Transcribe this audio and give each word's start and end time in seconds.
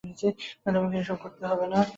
তোমাকে 0.65 0.95
এইসব 0.97 1.17
করতে 1.23 1.43
হবে 1.47 1.65
না। 1.67 1.79